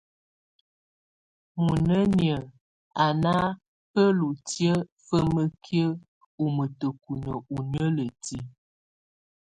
[1.63, 2.45] Muinǝ́niǝ́
[3.03, 3.33] á ná
[3.91, 5.99] bǝ́lutiǝ́ fǝ́mǝ́kiǝ́
[6.41, 8.37] ú mǝ́tǝ́kunǝ́ ú niǝ́lǝ́ti.